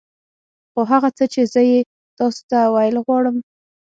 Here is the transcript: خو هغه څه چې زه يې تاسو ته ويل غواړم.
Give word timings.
خو 0.71 0.81
هغه 0.91 1.09
څه 1.17 1.25
چې 1.33 1.41
زه 1.53 1.61
يې 1.71 1.79
تاسو 2.17 2.41
ته 2.49 2.57
ويل 2.73 2.95
غواړم. 3.05 3.37